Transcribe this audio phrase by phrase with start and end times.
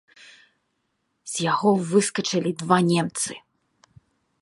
[1.33, 3.31] З яго выскачылі два немцы.